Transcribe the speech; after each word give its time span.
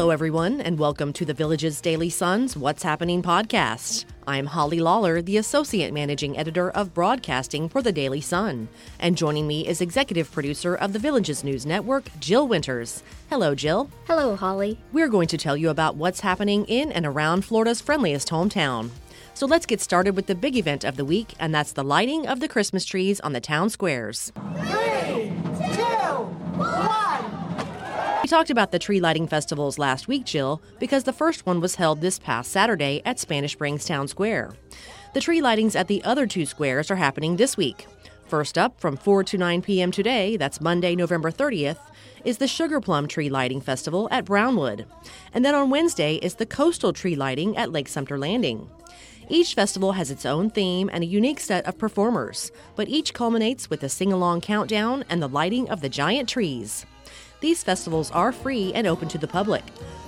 Hello, 0.00 0.08
everyone, 0.08 0.62
and 0.62 0.78
welcome 0.78 1.12
to 1.12 1.26
the 1.26 1.34
Village's 1.34 1.78
Daily 1.82 2.08
Sun's 2.08 2.56
What's 2.56 2.82
Happening 2.82 3.22
podcast. 3.22 4.06
I'm 4.26 4.46
Holly 4.46 4.80
Lawler, 4.80 5.20
the 5.20 5.36
Associate 5.36 5.92
Managing 5.92 6.38
Editor 6.38 6.70
of 6.70 6.94
Broadcasting 6.94 7.68
for 7.68 7.82
the 7.82 7.92
Daily 7.92 8.22
Sun. 8.22 8.68
And 8.98 9.14
joining 9.14 9.46
me 9.46 9.68
is 9.68 9.82
Executive 9.82 10.32
Producer 10.32 10.74
of 10.74 10.94
the 10.94 10.98
Villages 10.98 11.44
News 11.44 11.66
Network, 11.66 12.08
Jill 12.18 12.48
Winters. 12.48 13.02
Hello, 13.28 13.54
Jill. 13.54 13.90
Hello, 14.06 14.36
Holly. 14.36 14.80
We're 14.90 15.10
going 15.10 15.28
to 15.28 15.36
tell 15.36 15.54
you 15.54 15.68
about 15.68 15.96
what's 15.96 16.20
happening 16.20 16.64
in 16.64 16.90
and 16.92 17.04
around 17.04 17.44
Florida's 17.44 17.82
friendliest 17.82 18.30
hometown. 18.30 18.88
So 19.34 19.44
let's 19.44 19.66
get 19.66 19.82
started 19.82 20.16
with 20.16 20.28
the 20.28 20.34
big 20.34 20.56
event 20.56 20.82
of 20.82 20.96
the 20.96 21.04
week, 21.04 21.34
and 21.38 21.54
that's 21.54 21.72
the 21.72 21.84
lighting 21.84 22.26
of 22.26 22.40
the 22.40 22.48
Christmas 22.48 22.86
trees 22.86 23.20
on 23.20 23.34
the 23.34 23.40
town 23.42 23.68
squares. 23.68 24.32
Three, 24.56 25.30
two, 25.74 25.84
one. 26.56 27.29
Talked 28.30 28.50
about 28.50 28.70
the 28.70 28.78
tree 28.78 29.00
lighting 29.00 29.26
festivals 29.26 29.76
last 29.76 30.06
week, 30.06 30.24
Jill, 30.24 30.62
because 30.78 31.02
the 31.02 31.12
first 31.12 31.46
one 31.46 31.60
was 31.60 31.74
held 31.74 32.00
this 32.00 32.20
past 32.20 32.52
Saturday 32.52 33.02
at 33.04 33.18
Spanish 33.18 33.54
Springs 33.54 33.84
Town 33.84 34.06
Square. 34.06 34.52
The 35.14 35.20
tree 35.20 35.40
lightings 35.40 35.74
at 35.74 35.88
the 35.88 36.00
other 36.04 36.28
two 36.28 36.46
squares 36.46 36.92
are 36.92 36.96
happening 36.96 37.34
this 37.34 37.56
week. 37.56 37.88
First 38.28 38.56
up, 38.56 38.80
from 38.80 38.96
4 38.96 39.24
to 39.24 39.36
9 39.36 39.62
p.m. 39.62 39.90
today, 39.90 40.36
that's 40.36 40.60
Monday, 40.60 40.94
November 40.94 41.32
30th, 41.32 41.80
is 42.24 42.38
the 42.38 42.46
Sugar 42.46 42.80
Plum 42.80 43.08
Tree 43.08 43.28
Lighting 43.28 43.60
Festival 43.60 44.06
at 44.12 44.26
Brownwood. 44.26 44.86
And 45.34 45.44
then 45.44 45.56
on 45.56 45.68
Wednesday 45.68 46.14
is 46.22 46.36
the 46.36 46.46
Coastal 46.46 46.92
Tree 46.92 47.16
Lighting 47.16 47.56
at 47.56 47.72
Lake 47.72 47.88
Sumter 47.88 48.16
Landing. 48.16 48.70
Each 49.28 49.54
festival 49.54 49.90
has 49.90 50.12
its 50.12 50.24
own 50.24 50.50
theme 50.50 50.88
and 50.92 51.02
a 51.02 51.08
unique 51.08 51.40
set 51.40 51.66
of 51.66 51.78
performers, 51.78 52.52
but 52.76 52.88
each 52.88 53.12
culminates 53.12 53.68
with 53.68 53.82
a 53.82 53.88
sing 53.88 54.12
along 54.12 54.42
countdown 54.42 55.04
and 55.08 55.20
the 55.20 55.28
lighting 55.28 55.68
of 55.68 55.80
the 55.80 55.88
giant 55.88 56.28
trees. 56.28 56.86
These 57.40 57.62
festivals 57.62 58.10
are 58.10 58.32
free 58.32 58.72
and 58.74 58.86
open 58.86 59.08
to 59.08 59.18
the 59.18 59.26
public. 59.26 59.64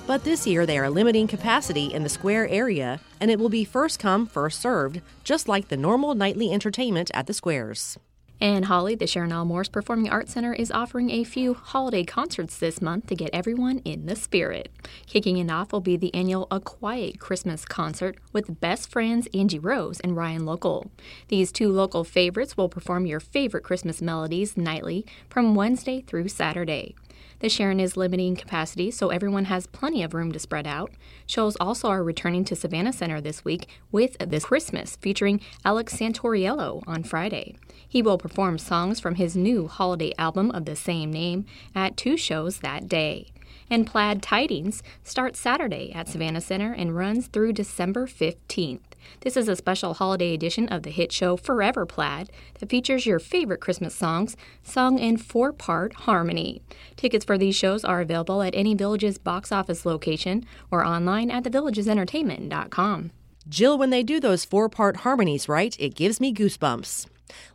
But 0.07 0.25
this 0.25 0.47
year 0.47 0.67
they 0.67 0.79
are 0.79 0.91
limiting 0.91 1.27
capacity 1.27 1.87
in 1.95 2.03
the 2.03 2.09
square 2.09 2.49
area, 2.49 3.01
and 3.21 3.31
it 3.31 3.39
will 3.39 3.49
be 3.49 3.65
first 3.65 3.99
come, 3.99 4.27
first 4.27 4.61
served, 4.61 5.01
just 5.25 5.49
like 5.49 5.69
the 5.69 5.77
normal 5.77 6.15
nightly 6.15 6.53
entertainment 6.53 7.11
at 7.15 7.27
the 7.27 7.33
squares. 7.35 7.99
And 8.41 8.65
Holly, 8.65 8.97
the 8.97 9.07
Sharon 9.07 9.31
L. 9.31 9.45
Morse 9.45 9.69
Performing 9.69 10.11
Arts 10.11 10.33
Center 10.33 10.53
is 10.53 10.73
offering 10.73 11.11
a 11.11 11.23
few 11.23 11.55
holiday 11.55 12.03
concerts 12.03 12.59
this 12.59 12.83
month 12.83 13.07
to 13.07 13.15
get 13.15 13.31
everyone 13.33 13.79
in 13.85 14.07
the 14.07 14.17
spirit. 14.17 14.73
Kicking 15.07 15.39
it 15.39 15.49
off 15.49 15.73
will 15.73 15.81
be 15.81 15.97
the 15.97 16.13
annual 16.13 16.49
A 16.51 16.59
Quiet 16.59 17.21
Christmas 17.21 17.65
concert 17.65 18.19
with 18.33 18.61
best 18.61 18.91
friends 18.91 19.29
Angie 19.33 19.61
Rose 19.61 20.01
and 20.01 20.17
Ryan 20.17 20.45
Local. 20.45 20.91
These 21.29 21.53
two 21.53 21.69
local 21.71 22.03
favorites 22.03 22.57
will 22.57 22.69
perform 22.69 23.07
your 23.07 23.21
favorite 23.21 23.63
Christmas 23.63 24.03
melodies 24.03 24.57
nightly 24.57 25.07
from 25.31 25.55
Wednesday 25.55 26.01
through 26.01 26.27
Saturday. 26.27 26.97
The 27.41 27.49
Sharon 27.49 27.81
is 27.81 27.97
limiting 27.97 28.37
capacity, 28.37 28.91
so 28.91 29.11
everyone 29.11 29.47
has 29.47 29.67
plenty 29.67 30.03
of 30.03 30.15
room 30.15 30.33
to 30.33 30.39
spread 30.39 30.67
out. 30.67 30.93
Shows 31.27 31.57
also 31.57 31.89
are 31.89 32.05
returning 32.05 32.45
to 32.45 32.57
Savannah 32.57 32.93
Center 32.93 33.21
this 33.21 33.45
week 33.45 33.69
with 33.91 34.17
This 34.19 34.45
Christmas, 34.45 34.97
featuring 34.97 35.41
Alex 35.65 35.97
Santoriello 35.97 36.83
on 36.87 37.03
Friday. 37.03 37.57
He 37.89 38.03
will 38.03 38.19
perform 38.19 38.59
songs 38.59 39.01
from 39.01 39.17
his 39.17 39.37
new 39.37 39.69
holiday 39.69 40.13
album 40.17 40.51
of 40.53 40.65
the 40.65 40.77
same 40.77 41.13
name 41.13 41.47
at 41.75 41.97
two 41.97 42.17
shows 42.17 42.59
that 42.59 42.89
day. 42.89 43.33
And 43.69 43.87
Plaid 43.87 44.23
Tidings 44.23 44.83
starts 45.03 45.41
Saturday 45.41 45.93
at 45.93 46.09
Savannah 46.09 46.41
Center 46.41 46.73
and 46.73 46.97
runs 46.97 47.27
through 47.27 47.55
December 47.55 48.07
15th. 48.07 48.92
This 49.21 49.37
is 49.37 49.49
a 49.49 49.57
special 49.57 49.95
holiday 49.95 50.35
edition 50.35 50.69
of 50.69 50.83
the 50.83 50.91
hit 50.91 51.13
show 51.13 51.37
Forever 51.37 51.87
Plaid 51.87 52.31
that 52.59 52.69
features 52.69 53.07
your 53.07 53.19
favorite 53.19 53.61
Christmas 53.61 53.95
songs 53.95 54.37
sung 54.63 54.99
in 54.99 55.17
four 55.17 55.53
part 55.53 55.95
harmony. 55.95 56.63
Tickets 56.97 57.25
for 57.25 57.39
these 57.39 57.57
shows 57.57 57.85
are 57.85 58.01
available 58.01 58.43
at 58.43 58.55
any 58.55 58.75
Villages 58.75 59.19
box 59.19 59.53
office 59.53 59.85
location 59.85 60.45
or 60.71 60.85
online 60.85 61.31
at 61.31 61.45
thevillagesentertainment.com. 61.45 63.11
Jill, 63.49 63.77
when 63.77 63.91
they 63.91 64.03
do 64.03 64.21
those 64.21 64.45
four 64.45 64.69
part 64.69 64.99
harmonies 64.99 65.49
right, 65.49 65.77
it 65.81 65.95
gives 65.95 66.21
me 66.21 66.33
goosebumps. 66.33 67.07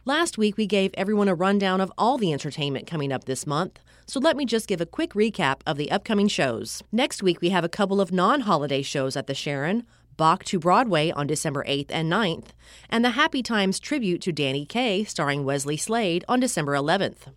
Last 0.06 0.38
week, 0.38 0.58
we 0.58 0.66
gave 0.66 0.92
everyone 0.96 1.28
a 1.28 1.36
rundown 1.36 1.82
of 1.82 1.92
all 1.98 2.18
the 2.18 2.34
entertainment 2.34 2.88
coming 2.88 3.12
up 3.12 3.26
this 3.26 3.46
month, 3.46 3.80
so 4.06 4.20
let 4.20 4.38
me 4.38 4.46
just 4.46 4.68
give 4.68 4.82
a 4.82 4.86
quick 4.86 5.14
recap 5.14 5.62
of 5.66 5.78
the 5.78 5.92
upcoming 5.92 6.28
shows. 6.28 6.84
Next 6.92 7.22
week, 7.22 7.42
we 7.42 7.50
have 7.50 7.64
a 7.64 7.70
couple 7.70 8.02
of 8.02 8.12
non 8.12 8.42
holiday 8.42 8.82
shows 8.82 9.16
at 9.16 9.28
the 9.28 9.36
Sharon 9.36 9.86
Bach 10.18 10.44
to 10.46 10.58
Broadway 10.58 11.12
on 11.12 11.28
December 11.28 11.64
8th 11.66 11.92
and 11.92 12.12
9th, 12.12 12.48
and 12.90 13.06
the 13.06 13.12
Happy 13.12 13.44
Times 13.44 13.80
tribute 13.80 14.20
to 14.24 14.32
Danny 14.32 14.66
Kaye 14.66 15.04
starring 15.04 15.46
Wesley 15.46 15.78
Slade 15.78 16.26
on 16.28 16.40
December 16.40 16.74
11th. 16.74 17.32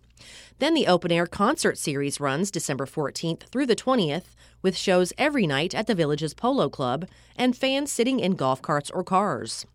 Then 0.57 0.73
the 0.73 0.87
open 0.87 1.11
air 1.11 1.27
concert 1.27 1.77
series 1.77 2.19
runs 2.19 2.49
December 2.49 2.87
14th 2.87 3.43
through 3.51 3.67
the 3.67 3.75
20th, 3.75 4.33
with 4.63 4.75
shows 4.75 5.13
every 5.19 5.45
night 5.45 5.75
at 5.75 5.85
the 5.85 5.93
Village's 5.93 6.33
Polo 6.33 6.69
Club 6.69 7.07
and 7.35 7.55
fans 7.55 7.91
sitting 7.91 8.19
in 8.19 8.33
golf 8.33 8.63
carts 8.63 8.89
or 8.89 9.03
cars. 9.03 9.67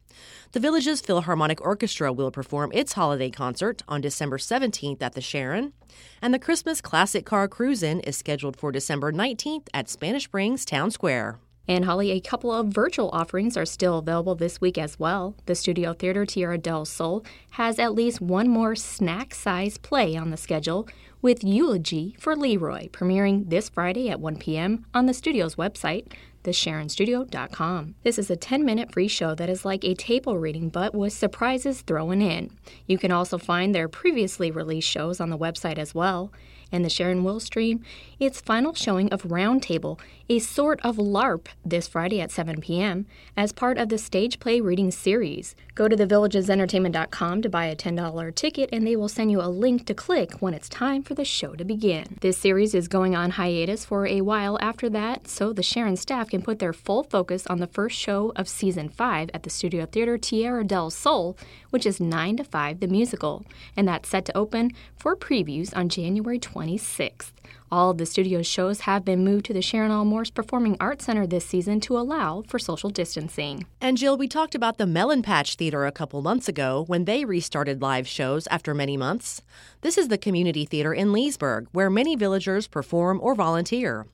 The 0.50 0.60
Village's 0.60 1.00
Philharmonic 1.00 1.60
Orchestra 1.60 2.12
will 2.12 2.32
perform 2.32 2.72
its 2.74 2.94
holiday 2.94 3.30
concert 3.30 3.82
on 3.86 4.00
December 4.00 4.38
17th 4.38 5.00
at 5.00 5.12
the 5.12 5.20
Sharon, 5.20 5.74
and 6.20 6.34
the 6.34 6.40
Christmas 6.40 6.80
Classic 6.80 7.24
Car 7.24 7.46
Cruise 7.46 7.84
In 7.84 8.00
is 8.00 8.16
scheduled 8.16 8.56
for 8.56 8.72
December 8.72 9.12
19th 9.12 9.68
at 9.72 9.88
Spanish 9.88 10.24
Springs 10.24 10.64
Town 10.64 10.90
Square. 10.90 11.38
And 11.68 11.84
Holly, 11.84 12.10
a 12.12 12.20
couple 12.20 12.52
of 12.52 12.68
virtual 12.68 13.10
offerings 13.10 13.56
are 13.56 13.66
still 13.66 13.98
available 13.98 14.34
this 14.34 14.60
week 14.60 14.78
as 14.78 14.98
well. 14.98 15.34
The 15.46 15.54
Studio 15.54 15.92
Theater 15.92 16.24
Tierra 16.24 16.58
del 16.58 16.84
Sol 16.84 17.24
has 17.50 17.78
at 17.78 17.94
least 17.94 18.20
one 18.20 18.48
more 18.48 18.76
snack 18.76 19.34
size 19.34 19.76
play 19.78 20.16
on 20.16 20.30
the 20.30 20.36
schedule, 20.36 20.88
with 21.22 21.42
Eulogy 21.42 22.14
for 22.18 22.36
Leroy 22.36 22.88
premiering 22.88 23.50
this 23.50 23.68
Friday 23.68 24.08
at 24.10 24.20
1 24.20 24.36
p.m. 24.36 24.86
on 24.94 25.06
the 25.06 25.14
studio's 25.14 25.56
website, 25.56 26.12
thesharonstudio.com. 26.44 27.96
This 28.04 28.18
is 28.18 28.30
a 28.30 28.36
10 28.36 28.64
minute 28.64 28.92
free 28.92 29.08
show 29.08 29.34
that 29.34 29.50
is 29.50 29.64
like 29.64 29.84
a 29.84 29.94
table 29.94 30.38
reading 30.38 30.68
but 30.68 30.94
with 30.94 31.12
surprises 31.12 31.82
thrown 31.82 32.22
in. 32.22 32.50
You 32.86 32.98
can 32.98 33.10
also 33.10 33.38
find 33.38 33.74
their 33.74 33.88
previously 33.88 34.52
released 34.52 34.88
shows 34.88 35.20
on 35.20 35.30
the 35.30 35.38
website 35.38 35.78
as 35.78 35.94
well. 35.94 36.30
And 36.72 36.84
the 36.84 36.90
Sharon 36.90 37.24
will 37.24 37.40
stream 37.40 37.82
its 38.18 38.40
final 38.40 38.74
showing 38.74 39.12
of 39.12 39.22
Roundtable, 39.22 40.00
a 40.28 40.38
sort 40.38 40.80
of 40.82 40.96
LARP, 40.96 41.46
this 41.64 41.86
Friday 41.86 42.20
at 42.20 42.32
7 42.32 42.60
p.m. 42.60 43.06
as 43.36 43.52
part 43.52 43.78
of 43.78 43.88
the 43.88 43.98
stage 43.98 44.40
play 44.40 44.60
reading 44.60 44.90
series. 44.90 45.54
Go 45.74 45.86
to 45.86 45.96
thevillagesentertainment.com 45.96 47.42
to 47.42 47.48
buy 47.48 47.66
a 47.66 47.76
$10 47.76 48.34
ticket 48.34 48.68
and 48.72 48.86
they 48.86 48.96
will 48.96 49.08
send 49.08 49.30
you 49.30 49.40
a 49.40 49.48
link 49.48 49.86
to 49.86 49.94
click 49.94 50.32
when 50.40 50.54
it's 50.54 50.68
time 50.68 51.02
for 51.02 51.14
the 51.14 51.24
show 51.24 51.54
to 51.54 51.64
begin. 51.64 52.18
This 52.20 52.38
series 52.38 52.74
is 52.74 52.88
going 52.88 53.14
on 53.14 53.32
hiatus 53.32 53.84
for 53.84 54.06
a 54.06 54.22
while 54.22 54.58
after 54.60 54.88
that, 54.90 55.28
so 55.28 55.52
the 55.52 55.62
Sharon 55.62 55.96
staff 55.96 56.30
can 56.30 56.42
put 56.42 56.58
their 56.58 56.72
full 56.72 57.04
focus 57.04 57.46
on 57.46 57.58
the 57.58 57.66
first 57.66 57.96
show 57.96 58.32
of 58.34 58.48
season 58.48 58.88
5 58.88 59.30
at 59.32 59.42
the 59.42 59.50
Studio 59.50 59.86
Theater 59.86 60.18
Tierra 60.18 60.64
del 60.64 60.90
Sol, 60.90 61.36
which 61.70 61.86
is 61.86 62.00
9 62.00 62.38
to 62.38 62.44
5 62.44 62.80
the 62.80 62.88
musical, 62.88 63.44
and 63.76 63.86
that's 63.86 64.08
set 64.08 64.24
to 64.24 64.36
open 64.36 64.72
for 64.96 65.14
previews 65.14 65.76
on 65.76 65.88
January 65.88 66.38
26th. 66.56 67.32
All 67.70 67.90
of 67.90 67.98
the 67.98 68.06
studio's 68.06 68.46
shows 68.46 68.80
have 68.80 69.04
been 69.04 69.24
moved 69.24 69.44
to 69.46 69.52
the 69.52 69.60
Sharon 69.60 69.90
L. 69.90 70.04
Morse 70.04 70.30
Performing 70.30 70.76
Arts 70.78 71.04
Center 71.04 71.26
this 71.26 71.44
season 71.44 71.80
to 71.80 71.98
allow 71.98 72.42
for 72.46 72.58
social 72.58 72.90
distancing. 72.90 73.66
And 73.80 73.98
Jill, 73.98 74.16
we 74.16 74.28
talked 74.28 74.54
about 74.54 74.78
the 74.78 74.86
Melon 74.86 75.22
Patch 75.22 75.56
Theater 75.56 75.84
a 75.84 75.92
couple 75.92 76.22
months 76.22 76.48
ago 76.48 76.84
when 76.86 77.04
they 77.04 77.24
restarted 77.24 77.82
live 77.82 78.06
shows 78.06 78.46
after 78.48 78.72
many 78.72 78.96
months. 78.96 79.42
This 79.80 79.98
is 79.98 80.08
the 80.08 80.18
community 80.18 80.64
theater 80.64 80.94
in 80.94 81.12
Leesburg 81.12 81.66
where 81.72 81.90
many 81.90 82.14
villagers 82.14 82.68
perform 82.68 83.18
or 83.22 83.34
volunteer. 83.34 84.06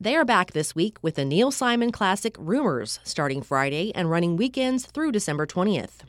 They 0.00 0.14
are 0.14 0.24
back 0.24 0.52
this 0.52 0.74
week 0.74 0.98
with 1.02 1.16
the 1.16 1.24
Neil 1.24 1.50
Simon 1.50 1.90
classic 1.92 2.36
Rumors 2.38 3.00
starting 3.02 3.42
Friday 3.42 3.92
and 3.94 4.10
running 4.10 4.36
weekends 4.36 4.86
through 4.86 5.12
December 5.12 5.46
20th. 5.46 6.02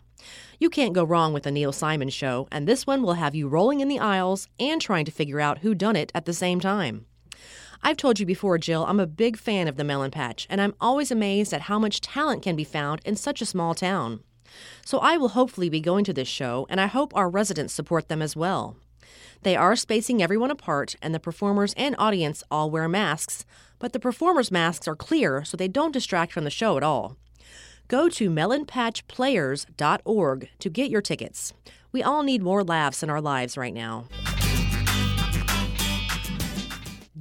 You 0.59 0.69
can't 0.69 0.93
go 0.93 1.03
wrong 1.03 1.33
with 1.33 1.45
a 1.45 1.51
Neil 1.51 1.71
Simon 1.71 2.09
show, 2.09 2.47
and 2.51 2.67
this 2.67 2.85
one 2.85 3.01
will 3.01 3.13
have 3.13 3.35
you 3.35 3.47
rolling 3.47 3.79
in 3.79 3.87
the 3.87 3.99
aisles 3.99 4.47
and 4.59 4.81
trying 4.81 5.05
to 5.05 5.11
figure 5.11 5.39
out 5.39 5.59
who 5.59 5.73
done 5.73 5.95
it 5.95 6.11
at 6.13 6.25
the 6.25 6.33
same 6.33 6.59
time. 6.59 7.05
I've 7.83 7.97
told 7.97 8.19
you 8.19 8.25
before, 8.25 8.59
Jill, 8.59 8.85
I'm 8.85 8.99
a 8.99 9.07
big 9.07 9.37
fan 9.37 9.67
of 9.67 9.75
the 9.75 9.83
Melon 9.83 10.11
Patch, 10.11 10.45
and 10.49 10.61
I'm 10.61 10.75
always 10.79 11.09
amazed 11.09 11.51
at 11.51 11.61
how 11.61 11.79
much 11.79 12.01
talent 12.01 12.43
can 12.43 12.55
be 12.55 12.63
found 12.63 13.01
in 13.03 13.15
such 13.15 13.41
a 13.41 13.45
small 13.45 13.73
town. 13.73 14.19
So 14.85 14.99
I 14.99 15.17
will 15.17 15.29
hopefully 15.29 15.69
be 15.69 15.79
going 15.79 16.03
to 16.05 16.13
this 16.13 16.27
show, 16.27 16.67
and 16.69 16.79
I 16.79 16.85
hope 16.85 17.15
our 17.15 17.29
residents 17.29 17.73
support 17.73 18.07
them 18.07 18.21
as 18.21 18.35
well. 18.35 18.75
They 19.43 19.55
are 19.55 19.75
spacing 19.75 20.21
everyone 20.21 20.51
apart, 20.51 20.95
and 21.01 21.15
the 21.15 21.19
performers 21.19 21.73
and 21.75 21.95
audience 21.97 22.43
all 22.51 22.69
wear 22.69 22.87
masks, 22.87 23.45
but 23.79 23.93
the 23.93 23.99
performers' 23.99 24.51
masks 24.51 24.87
are 24.87 24.95
clear 24.95 25.43
so 25.43 25.57
they 25.57 25.67
don't 25.67 25.91
distract 25.91 26.31
from 26.31 26.43
the 26.43 26.51
show 26.51 26.77
at 26.77 26.83
all. 26.83 27.17
Go 27.91 28.07
to 28.07 28.29
melonpatchplayers.org 28.29 30.49
to 30.59 30.69
get 30.69 30.89
your 30.89 31.01
tickets. 31.01 31.53
We 31.91 32.01
all 32.01 32.23
need 32.23 32.41
more 32.41 32.63
laughs 32.63 33.03
in 33.03 33.09
our 33.09 33.19
lives 33.19 33.57
right 33.57 33.73
now. 33.73 34.05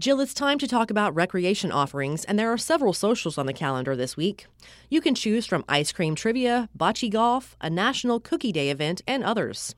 Jill, 0.00 0.22
it's 0.22 0.32
time 0.32 0.56
to 0.56 0.66
talk 0.66 0.90
about 0.90 1.14
recreation 1.14 1.70
offerings, 1.70 2.24
and 2.24 2.38
there 2.38 2.50
are 2.50 2.56
several 2.56 2.94
socials 2.94 3.36
on 3.36 3.44
the 3.44 3.52
calendar 3.52 3.94
this 3.94 4.16
week. 4.16 4.46
You 4.88 5.02
can 5.02 5.14
choose 5.14 5.44
from 5.44 5.62
ice 5.68 5.92
cream 5.92 6.14
trivia, 6.14 6.70
bocce 6.74 7.12
golf, 7.12 7.54
a 7.60 7.68
national 7.68 8.18
cookie 8.18 8.50
day 8.50 8.70
event, 8.70 9.02
and 9.06 9.22
others. 9.22 9.74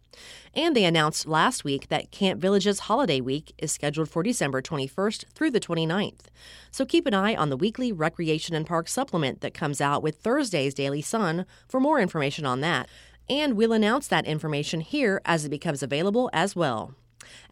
And 0.55 0.77
they 0.77 0.85
announced 0.85 1.27
last 1.27 1.65
week 1.65 1.89
that 1.89 2.13
Camp 2.13 2.41
Village's 2.41 2.79
Holiday 2.79 3.21
Week 3.21 3.53
is 3.59 3.73
scheduled 3.73 4.09
for 4.09 4.23
December 4.23 4.63
21st 4.63 5.25
through 5.35 5.51
the 5.51 5.59
29th. 5.59 6.27
So 6.71 6.87
keep 6.87 7.09
an 7.09 7.15
eye 7.15 7.35
on 7.35 7.51
the 7.51 7.57
weekly 7.57 7.91
Recreation 7.91 8.55
and 8.55 8.65
Park 8.65 8.87
supplement 8.87 9.41
that 9.41 9.55
comes 9.55 9.81
out 9.81 10.05
with 10.05 10.21
Thursday's 10.21 10.73
Daily 10.73 11.03
Sun 11.03 11.47
for 11.67 11.81
more 11.81 11.99
information 11.99 12.47
on 12.47 12.61
that. 12.61 12.89
And 13.29 13.55
we'll 13.55 13.73
announce 13.73 14.07
that 14.07 14.27
information 14.27 14.83
here 14.83 15.21
as 15.25 15.45
it 15.45 15.49
becomes 15.49 15.83
available 15.83 16.31
as 16.33 16.55
well. 16.55 16.95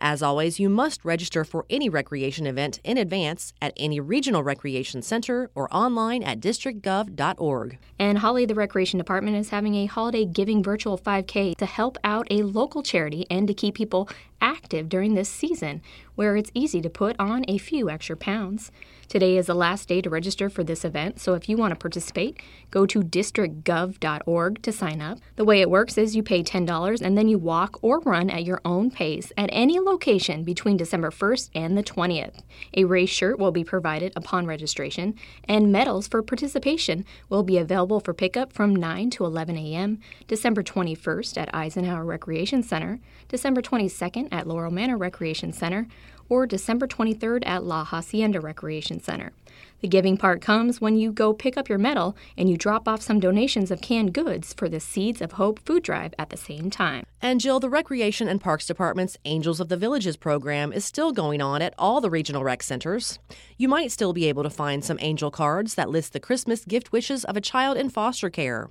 As 0.01 0.23
always, 0.23 0.59
you 0.59 0.71
must 0.71 1.05
register 1.05 1.45
for 1.45 1.67
any 1.69 1.91
recreation 1.91 2.47
event 2.47 2.81
in 2.85 2.97
advance 2.97 3.53
at 3.61 3.75
any 3.77 4.01
regional 4.01 4.43
recreation 4.43 5.03
center 5.03 5.51
or 5.55 5.69
online 5.75 6.23
at 6.23 6.41
districtgov.org. 6.41 7.79
And 7.99 8.19
Holly, 8.19 8.47
the 8.47 8.55
Recreation 8.55 8.97
Department, 8.97 9.37
is 9.37 9.51
having 9.51 9.75
a 9.75 9.85
holiday 9.85 10.25
giving 10.25 10.63
virtual 10.63 10.97
5K 10.97 11.55
to 11.57 11.67
help 11.67 11.99
out 12.03 12.27
a 12.31 12.43
local 12.43 12.83
charity 12.83 13.27
and 13.29 13.47
to 13.47 13.53
keep 13.53 13.75
people 13.75 14.09
active 14.41 14.89
during 14.89 15.15
this 15.15 15.29
season, 15.29 15.83
where 16.15 16.37
it's 16.37 16.51
easy 16.55 16.81
to 16.81 16.91
put 16.91 17.17
on 17.19 17.45
a 17.47 17.59
few 17.59 17.91
extra 17.91 18.17
pounds. 18.17 18.73
Today 19.09 19.37
is 19.37 19.47
the 19.47 19.55
last 19.55 19.89
day 19.89 20.01
to 20.01 20.09
register 20.09 20.49
for 20.49 20.63
this 20.63 20.85
event, 20.85 21.21
so 21.21 21.35
if 21.35 21.49
you 21.49 21.57
want 21.57 21.73
to 21.73 21.77
participate, 21.77 22.39
go 22.71 22.87
to 22.87 23.03
districtgov.org 23.03 24.63
to 24.63 24.73
sign 24.73 25.03
up. 25.03 25.19
The 25.37 25.45
way 25.45 25.61
it 25.61 25.69
works 25.69 25.99
is 25.99 26.15
you 26.15 26.23
pay 26.23 26.43
$10 26.43 27.03
and 27.03 27.19
then 27.19 27.29
you 27.29 27.37
walk 27.37 27.79
or 27.83 27.99
run 28.01 28.31
at 28.31 28.45
your 28.45 28.61
own 28.65 28.91
pace 28.91 29.33
at 29.37 29.51
any 29.53 29.79
location 29.91 30.45
between 30.45 30.77
December 30.77 31.11
1st 31.11 31.51
and 31.55 31.77
the 31.77 31.83
20th. 31.83 32.43
A 32.77 32.85
race 32.85 33.11
shirt 33.11 33.39
will 33.39 33.51
be 33.51 33.65
provided 33.65 34.13
upon 34.15 34.47
registration, 34.47 35.15
and 35.45 35.73
medals 35.73 36.07
for 36.07 36.23
participation 36.23 37.05
will 37.29 37.43
be 37.43 37.59
available 37.59 38.01
for 38.01 38.15
pickup 38.15 38.53
from 38.53 38.75
9 38.75 39.11
to 39.11 39.25
11 39.25 39.57
a.m. 39.57 39.99
December 40.29 40.63
21st 40.63 41.37
at 41.37 41.55
Eisenhower 41.55 42.05
Recreation 42.05 42.63
Center, 42.63 43.01
December 43.29 43.61
22nd 43.61 44.29
at 44.31 44.47
Laurel 44.47 44.71
Manor 44.71 44.97
Recreation 44.97 45.53
Center, 45.53 45.89
or 46.31 46.47
December 46.47 46.87
23rd 46.87 47.43
at 47.45 47.65
La 47.65 47.85
Hacienda 47.85 48.41
Recreation 48.41 49.01
Center. 49.01 49.33
The 49.81 49.89
giving 49.89 50.19
part 50.19 50.43
comes 50.43 50.81
when 50.81 50.97
you 50.97 51.11
go 51.11 51.33
pick 51.33 51.57
up 51.57 51.69
your 51.69 51.79
medal 51.79 52.15
and 52.37 52.51
you 52.51 52.59
drop 52.59 52.87
off 52.87 53.01
some 53.01 53.19
donations 53.19 53.71
of 53.71 53.81
canned 53.81 54.13
goods 54.13 54.53
for 54.53 54.69
the 54.69 54.79
Seeds 54.79 55.23
of 55.23 55.33
Hope 55.33 55.59
food 55.65 55.83
drive 55.83 56.13
at 56.19 56.29
the 56.29 56.37
same 56.37 56.69
time. 56.69 57.05
And 57.23 57.41
Jill, 57.41 57.61
the 57.61 57.71
Recreation 57.71 58.29
and 58.29 58.41
Parks 58.41 58.67
Department's 58.67 59.17
Angels 59.25 59.59
of 59.59 59.69
the 59.69 59.79
Villages 59.79 60.19
program 60.19 60.73
is 60.73 60.85
still 60.85 61.13
going 61.13 61.41
on 61.41 61.63
at 61.63 61.75
all 61.79 62.01
the 62.03 62.11
regional 62.11 62.45
rec 62.45 62.63
centers. 62.63 63.19
You 63.57 63.69
might 63.69 63.91
still 63.91 64.13
be 64.13 64.29
able 64.29 64.43
to 64.43 64.51
find 64.51 64.85
some 64.85 64.99
angel 65.01 65.31
cards 65.31 65.75
that 65.75 65.91
list 65.91 66.13
the 66.13 66.21
Christmas 66.21 66.65
gift 66.65 66.93
wishes 66.93 67.25
of 67.25 67.37
a 67.37 67.41
child 67.41 67.79
in 67.79 67.89
foster 67.89 68.29
care. 68.29 68.69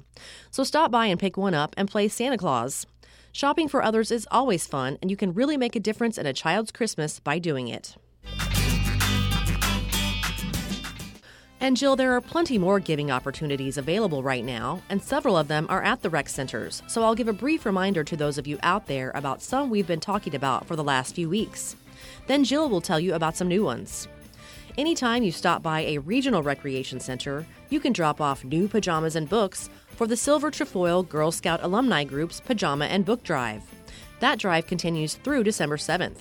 So 0.52 0.64
stop 0.64 0.92
by 0.92 1.08
and 1.08 1.20
pick 1.20 1.38
one 1.38 1.56
up 1.56 1.74
and 1.76 1.90
play 1.90 2.08
Santa 2.08 2.38
Claus. 2.38 2.86
Shopping 3.31 3.68
for 3.68 3.84
others 3.84 4.10
is 4.10 4.28
always 4.31 4.66
fun, 4.66 4.98
and 5.02 5.12
you 5.12 5.18
can 5.18 5.34
really 5.34 5.56
make 5.56 5.76
a 5.76 5.80
difference 5.80 6.18
in 6.18 6.26
a 6.26 6.34
child's 6.34 6.72
Christmas 6.72 7.20
by 7.20 7.38
doing 7.38 7.68
it. 7.68 7.96
And 11.62 11.78
Jill, 11.78 11.96
there 11.96 12.16
are 12.16 12.22
plenty 12.22 12.58
more 12.58 12.80
giving 12.80 13.12
opportunities 13.12 13.78
available 13.78 14.24
right 14.24 14.44
now, 14.44 14.81
and 14.90 15.04
several 15.04 15.38
of 15.38 15.48
them 15.48 15.68
are 15.70 15.84
at 15.84 16.02
the 16.02 16.10
rec 16.10 16.30
centers. 16.30 16.81
So 16.88 17.04
I'll 17.04 17.16
give 17.16 17.28
a 17.28 17.34
brief 17.34 17.66
reminder 17.66 18.04
to 18.06 18.18
those 18.18 18.38
of 18.38 18.48
you 18.48 18.58
out 18.64 18.88
there 18.88 19.12
about 19.14 19.42
some 19.42 19.70
we've 19.70 19.86
been 19.86 20.00
talking 20.00 20.34
about 20.34 20.66
for 20.66 20.76
the 20.76 20.84
last 20.84 21.14
few 21.14 21.30
weeks. 21.30 21.76
Then 22.28 22.44
Jill 22.44 22.70
will 22.70 22.81
tell 22.81 23.00
you 23.00 23.14
about 23.14 23.36
some 23.36 23.50
new 23.50 23.64
ones. 23.64 24.08
Anytime 24.78 25.24
you 25.24 25.31
stop 25.31 25.62
by 25.62 25.81
a 25.81 25.98
regional 25.98 26.42
recreation 26.42 27.00
center, 27.00 27.46
you 27.70 27.80
can 27.81 27.92
drop 27.92 28.22
off 28.22 28.46
new 28.46 28.68
pajamas 28.68 29.18
and 29.18 29.28
books 29.28 29.70
for 30.00 30.07
the 30.07 30.16
Silver 30.16 30.50
Trefoil 30.50 31.04
Girl 31.04 31.30
Scout 31.30 31.62
Alumni 31.62 32.06
Group's 32.06 32.40
Pajama 32.40 32.86
and 32.86 33.04
Book 33.04 33.22
Drive. 33.22 33.62
That 34.22 34.40
drive 34.40 34.66
continues 34.66 35.16
through 35.16 35.44
December 35.44 35.75
7th. 35.75 36.19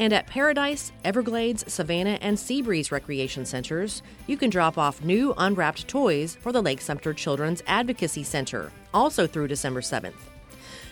And 0.00 0.12
at 0.12 0.26
Paradise, 0.26 0.90
Everglades, 1.04 1.72
Savannah, 1.72 2.18
and 2.20 2.36
Seabreeze 2.36 2.90
recreation 2.90 3.46
centers, 3.46 4.02
you 4.26 4.36
can 4.36 4.50
drop 4.50 4.76
off 4.76 5.04
new 5.04 5.32
unwrapped 5.38 5.86
toys 5.86 6.34
for 6.40 6.50
the 6.50 6.60
Lake 6.60 6.80
Sumter 6.80 7.14
Children's 7.14 7.62
Advocacy 7.68 8.24
Center, 8.24 8.72
also 8.92 9.24
through 9.24 9.46
December 9.46 9.82
7th. 9.82 10.18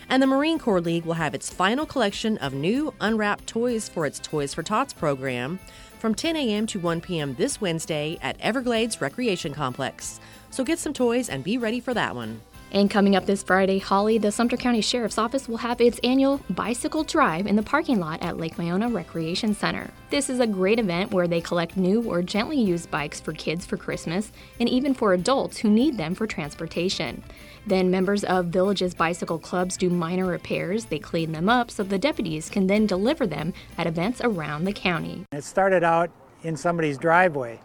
And 0.07 0.23
the 0.23 0.27
Marine 0.27 0.57
Corps 0.57 0.79
League 0.79 1.03
will 1.03 1.15
have 1.15 1.35
its 1.35 1.49
final 1.49 1.85
collection 1.85 2.37
of 2.37 2.53
new 2.53 2.93
unwrapped 3.01 3.45
toys 3.45 3.89
for 3.89 4.05
its 4.05 4.19
Toys 4.19 4.53
for 4.53 4.63
Tots 4.63 4.93
program 4.93 5.59
from 5.99 6.15
10 6.15 6.35
a.m. 6.35 6.65
to 6.67 6.79
1 6.79 7.01
p.m. 7.01 7.35
this 7.35 7.61
Wednesday 7.61 8.17
at 8.21 8.39
Everglades 8.39 9.01
Recreation 9.01 9.53
Complex. 9.53 10.19
So 10.49 10.63
get 10.63 10.79
some 10.79 10.93
toys 10.93 11.29
and 11.29 11.43
be 11.43 11.57
ready 11.57 11.79
for 11.79 11.93
that 11.93 12.15
one. 12.15 12.41
And 12.71 12.89
coming 12.89 13.15
up 13.15 13.25
this 13.25 13.41
Friday, 13.41 13.79
Holly, 13.79 14.19
the 14.19 14.31
Sumter 14.31 14.55
County 14.55 14.81
Sheriff's 14.81 15.17
Office 15.17 15.49
will 15.49 15.57
have 15.57 15.81
its 15.81 15.99
annual 16.03 16.39
bicycle 16.51 17.03
drive 17.03 17.47
in 17.47 17.55
the 17.55 17.63
parking 17.63 17.99
lot 17.99 18.21
at 18.21 18.37
Lake 18.37 18.57
Miona 18.57 18.93
Recreation 18.93 19.55
Center. 19.55 19.89
This 20.11 20.29
is 20.29 20.39
a 20.39 20.45
great 20.45 20.77
event 20.77 21.11
where 21.11 21.27
they 21.27 21.41
collect 21.41 21.77
new 21.77 22.03
or 22.03 22.21
gently 22.21 22.61
used 22.61 22.91
bikes 22.91 23.19
for 23.19 23.33
kids 23.33 23.65
for 23.65 23.75
Christmas 23.75 24.31
and 24.59 24.69
even 24.69 24.93
for 24.93 25.13
adults 25.13 25.57
who 25.57 25.69
need 25.69 25.97
them 25.97 26.13
for 26.13 26.27
transportation. 26.27 27.23
Then 27.65 27.89
members 27.89 28.23
of 28.23 28.47
villages' 28.47 28.93
bicycle 28.93 29.39
clubs 29.39 29.75
do 29.75 29.89
minor 29.89 30.27
repairs. 30.27 30.85
They 30.85 30.99
clean 30.99 31.31
them 31.31 31.49
up 31.49 31.71
so 31.71 31.81
the 31.81 31.97
deputies 31.97 32.49
can 32.49 32.67
then 32.67 32.85
deliver 32.85 33.25
them 33.25 33.51
at 33.79 33.87
events 33.87 34.21
around 34.23 34.65
the 34.65 34.73
county. 34.73 35.25
It 35.31 35.43
started 35.43 35.83
out 35.83 36.11
in 36.43 36.55
somebody's 36.55 36.99
driveway 36.99 37.59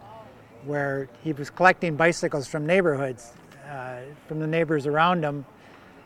where 0.63 1.07
he 1.23 1.31
was 1.31 1.51
collecting 1.51 1.95
bicycles 1.95 2.47
from 2.47 2.65
neighborhoods 2.65 3.33
uh, 3.69 4.01
from 4.27 4.39
the 4.39 4.47
neighbors 4.47 4.85
around 4.85 5.23
them. 5.23 5.45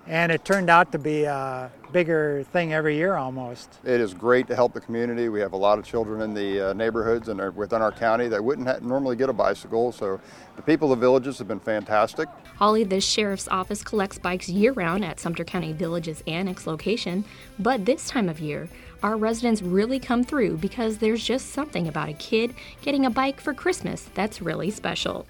And 0.07 0.31
it 0.31 0.43
turned 0.43 0.71
out 0.71 0.91
to 0.93 0.97
be 0.97 1.23
a 1.25 1.71
bigger 1.91 2.43
thing 2.51 2.73
every 2.73 2.95
year 2.95 3.15
almost. 3.15 3.77
It 3.83 4.01
is 4.01 4.13
great 4.13 4.47
to 4.47 4.55
help 4.55 4.73
the 4.73 4.81
community. 4.81 5.29
We 5.29 5.39
have 5.39 5.53
a 5.53 5.57
lot 5.57 5.77
of 5.77 5.85
children 5.85 6.21
in 6.21 6.33
the 6.33 6.69
uh, 6.69 6.73
neighborhoods 6.73 7.29
and 7.29 7.55
within 7.55 7.81
our 7.81 7.91
county 7.91 8.27
that 8.27 8.43
wouldn't 8.43 8.67
ha- 8.67 8.79
normally 8.81 9.15
get 9.15 9.29
a 9.29 9.33
bicycle. 9.33 9.91
So 9.91 10.19
the 10.55 10.63
people 10.63 10.91
of 10.91 10.99
the 10.99 11.05
villages 11.05 11.37
have 11.37 11.47
been 11.47 11.59
fantastic. 11.59 12.27
Holly, 12.55 12.83
the 12.83 12.99
sheriff's 12.99 13.47
office 13.49 13.83
collects 13.83 14.17
bikes 14.17 14.49
year 14.49 14.71
round 14.71 15.05
at 15.05 15.19
Sumter 15.19 15.43
County 15.43 15.73
Villages 15.73 16.23
Annex 16.25 16.65
location. 16.65 17.23
But 17.59 17.85
this 17.85 18.07
time 18.07 18.29
of 18.29 18.39
year, 18.39 18.67
our 19.03 19.15
residents 19.15 19.61
really 19.61 19.99
come 19.99 20.23
through 20.23 20.57
because 20.57 20.97
there's 20.97 21.23
just 21.23 21.51
something 21.51 21.87
about 21.87 22.09
a 22.09 22.13
kid 22.13 22.55
getting 22.81 23.05
a 23.05 23.09
bike 23.09 23.39
for 23.39 23.53
Christmas 23.53 24.09
that's 24.13 24.41
really 24.41 24.71
special. 24.71 25.25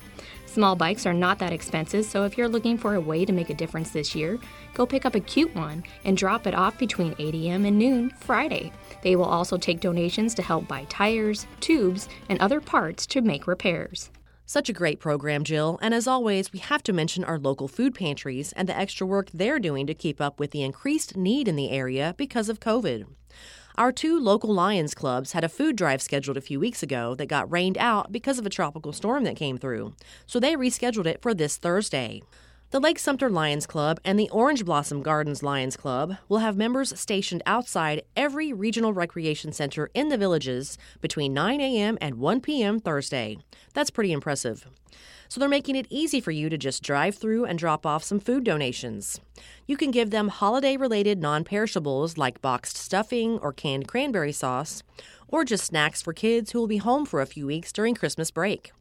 Small 0.50 0.75
bikes 0.75 1.06
are 1.06 1.13
not 1.13 1.38
that 1.38 1.54
expensive, 1.54 2.06
so 2.06 2.24
if 2.24 2.36
you're 2.36 2.50
looking 2.50 2.75
for 2.75 2.96
a 2.96 3.00
way 3.00 3.24
to 3.24 3.31
make 3.31 3.51
a 3.51 3.54
difference 3.54 3.92
this 3.92 4.16
year, 4.16 4.40
go 4.74 4.84
pick 4.84 5.06
up 5.06 5.13
a 5.13 5.19
cute 5.19 5.56
one 5.56 5.84
and 6.04 6.18
drop 6.18 6.48
it 6.48 6.56
off 6.56 6.75
between 6.80 7.13
8 7.19 7.36
a.m. 7.36 7.66
and 7.66 7.78
noon 7.78 8.10
Friday. 8.10 8.72
They 9.04 9.16
will 9.16 9.26
also 9.26 9.57
take 9.57 9.80
donations 9.80 10.33
to 10.33 10.42
help 10.42 10.68
buy 10.68 10.85
tires, 10.90 11.45
tubes, 11.59 12.09
and 12.30 12.40
other 12.40 12.59
parts 12.59 13.06
to 13.07 13.21
make 13.21 13.45
repairs. 13.45 14.09
Such 14.47 14.69
a 14.69 14.74
great 14.74 15.00
program, 15.00 15.44
Jill, 15.44 15.78
and 15.83 15.94
as 15.94 16.07
always, 16.07 16.52
we 16.52 16.57
have 16.57 16.81
to 16.83 16.94
mention 16.94 17.24
our 17.24 17.38
local 17.38 17.68
food 17.68 17.94
pantries 17.94 18.52
and 18.54 18.68
the 18.68 18.76
extra 18.76 19.06
work 19.06 19.30
they're 19.31 19.59
doing 19.59 19.85
to 19.85 19.94
keep 19.94 20.19
up 20.19 20.40
with 20.40 20.50
the 20.50 20.64
increased 20.64 21.16
need 21.16 21.47
in 21.47 21.57
the 21.57 21.69
area 21.69 22.16
because 22.18 22.50
of 22.50 22.59
COVID. 22.59 23.06
Our 23.78 23.92
two 23.92 24.19
local 24.19 24.54
Lions 24.54 24.94
clubs 24.94 25.31
had 25.31 25.44
a 25.44 25.49
food 25.49 25.76
drive 25.76 26.02
scheduled 26.02 26.38
a 26.38 26.42
few 26.42 26.59
weeks 26.59 26.83
ago 26.83 27.16
that 27.16 27.28
got 27.28 27.49
rained 27.52 27.78
out 27.78 28.11
because 28.11 28.38
of 28.38 28.45
a 28.45 28.49
tropical 28.49 28.92
storm 28.92 29.23
that 29.23 29.38
came 29.38 29.57
through, 29.57 29.94
so 30.26 30.40
they 30.40 30.56
rescheduled 30.56 31.06
it 31.06 31.21
for 31.21 31.33
this 31.33 31.56
Thursday. 31.56 32.21
The 32.71 32.80
Lake 32.80 32.99
Sumter 32.99 33.31
Lions 33.31 33.66
Club 33.66 33.99
and 34.06 34.19
the 34.19 34.30
Orange 34.30 34.64
Blossom 34.64 35.02
Gardens 35.02 35.42
Lions 35.42 35.76
Club 35.76 36.18
will 36.28 36.38
have 36.38 36.56
members 36.56 36.97
stationed 36.99 37.42
outside 37.47 38.04
every 38.16 38.54
regional 38.54 38.94
recreation 38.94 39.52
center 39.52 39.90
in 39.95 40.09
the 40.09 40.18
villages 40.18 40.78
between 41.02 41.33
9 41.33 41.59
a.m. 41.61 41.97
and 41.99 42.16
1 42.16 42.42
p.m. 42.42 42.80
Thursday. 42.80 43.40
That's 43.73 43.90
pretty 43.90 44.11
impressive 44.11 44.68
so 45.30 45.40
they're 45.40 45.47
making 45.47 45.76
it 45.76 45.85
easy 45.92 46.19
for 46.19 46.31
you 46.31 46.49
to 46.49 46.57
just 46.57 46.81
drive 46.81 47.16
through 47.16 47.45
and 47.45 47.59
drop 47.59 47.85
off 47.85 48.04
some 48.04 48.19
food 48.19 48.44
donations. 48.44 49.21
You 49.68 49.78
can 49.78 49.92
give 49.92 50.09
them 50.09 50.28
holiday 50.28 50.76
related 50.76 51.21
non 51.21 51.44
perishables 51.44 52.18
like 52.18 52.42
boxed 52.42 52.76
stuffing 52.76 53.38
or 53.40 53.54
canned 53.54 53.88
cranberry 53.88 54.31
sauce, 54.31 54.81
or 55.28 55.45
just 55.45 55.66
snacks 55.66 56.02
for 56.02 56.14
kids 56.14 56.52
who 56.52 56.59
will 56.59 56.68
be 56.68 56.78
home 56.78 57.06
for 57.06 57.21
a 57.21 57.28
few 57.28 57.45
weeks 57.45 57.71
during 57.71 57.94
Christmas 57.94 58.31
break. 58.31 58.71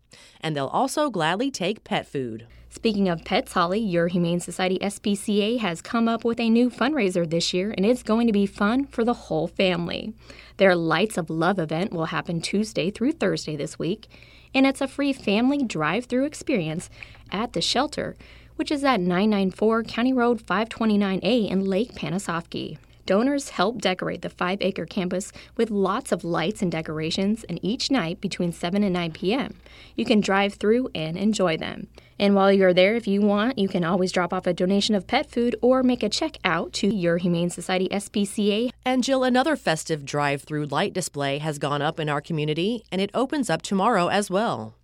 And 0.41 0.57
they'll 0.57 0.67
also 0.69 1.11
gladly 1.11 1.51
take 1.51 1.85
pet 1.85 2.07
food. 2.07 2.47
Speaking 2.71 3.09
of 3.09 3.25
pets, 3.25 3.53
Holly, 3.53 3.81
your 3.81 4.09
Humane 4.09 4.41
Society 4.41 4.79
SPCA 4.81 5.59
has 5.59 5.81
come 5.81 6.07
up 6.07 6.25
with 6.25 6.39
a 6.39 6.51
new 6.51 6.71
fundraiser 6.71 7.29
this 7.29 7.53
year, 7.53 7.75
and 7.77 7.85
it's 7.85 8.03
going 8.03 8.27
to 8.27 8.33
be 8.33 8.47
fun 8.47 8.85
for 8.85 9.05
the 9.05 9.15
whole 9.15 9.49
family. 9.49 10.13
Their 10.59 10.77
Lights 10.77 11.17
of 11.17 11.31
Love 11.31 11.59
event 11.59 11.93
will 11.93 12.07
happen 12.07 12.41
Tuesday 12.41 12.91
through 12.91 13.13
Thursday 13.13 13.57
this 13.57 13.79
week 13.79 14.09
and 14.55 14.67
it's 14.67 14.81
a 14.81 14.89
free 14.89 15.13
family 15.13 15.63
drive 15.63 16.07
through 16.07 16.25
experience 16.25 16.91
at 17.31 17.53
the 17.53 17.61
shelter, 17.61 18.17
which 18.57 18.71
is 18.71 18.85
at 18.85 19.01
994 19.01 19.85
County 19.85 20.13
Road 20.13 20.45
529A 20.45 21.51
in 21.51 21.65
Lake 21.65 21.93
Panasoffkee. 21.93 22.79
Donors 23.09 23.49
help 23.49 23.81
decorate 23.81 24.21
the 24.21 24.29
five 24.29 24.59
acre 24.61 24.85
campus 24.85 25.33
with 25.57 25.71
lots 25.71 26.13
of 26.13 26.25
lights 26.25 26.61
and 26.61 26.71
decorations, 26.71 27.43
and 27.45 27.59
each 27.63 27.91
night 27.91 28.21
between 28.21 28.53
7 28.53 28.83
and 28.83 28.93
9 28.93 29.13
p.m. 29.13 29.55
You 29.97 30.05
can 30.05 30.21
drive 30.21 30.57
through 30.57 30.91
and 30.95 31.17
enjoy 31.17 31.57
them. 31.57 31.87
And 32.19 32.35
while 32.35 32.53
you're 32.53 32.75
there, 32.75 32.97
if 32.97 33.07
you 33.07 33.23
want, 33.23 33.59
you 33.59 33.67
can 33.67 33.83
always 33.83 34.13
drop 34.13 34.35
off 34.35 34.47
a 34.47 34.53
donation 34.53 34.95
of 34.95 35.07
pet 35.07 35.31
food 35.31 35.57
or 35.63 35.83
make 35.83 36.03
a 36.03 36.11
check 36.11 36.37
out 36.45 36.75
to 36.75 36.95
your 36.95 37.17
Humane 37.17 37.49
Society 37.49 37.89
SPCA. 37.89 38.73
And 38.85 39.03
Jill, 39.03 39.25
another 39.25 39.57
festive 39.57 40.05
drive 40.05 40.43
through 40.43 40.67
light 40.67 40.93
display 40.93 41.39
has 41.39 41.59
gone 41.59 41.81
up 41.81 41.99
in 41.99 42.11
our 42.11 42.21
community, 42.21 42.85
and 42.93 43.01
it 43.01 43.11
opens 43.15 43.49
up 43.49 43.63
tomorrow 43.63 44.09
as 44.09 44.31
well. 44.31 44.75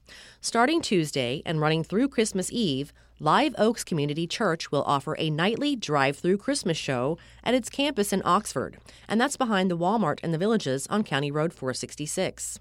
Starting 0.40 0.80
Tuesday 0.80 1.42
and 1.46 1.60
running 1.60 1.82
through 1.82 2.08
Christmas 2.08 2.50
Eve, 2.52 2.92
Live 3.20 3.54
Oaks 3.56 3.84
Community 3.84 4.26
Church 4.26 4.72
will 4.72 4.82
offer 4.82 5.16
a 5.18 5.30
nightly 5.30 5.76
drive 5.76 6.18
through 6.18 6.36
Christmas 6.36 6.76
show 6.76 7.16
at 7.44 7.54
its 7.54 7.70
campus 7.70 8.12
in 8.12 8.20
Oxford, 8.24 8.76
and 9.08 9.20
that's 9.20 9.36
behind 9.36 9.70
the 9.70 9.78
Walmart 9.78 10.18
and 10.22 10.34
the 10.34 10.38
villages 10.38 10.86
on 10.88 11.04
County 11.04 11.30
Road 11.30 11.54
466. 11.54 12.58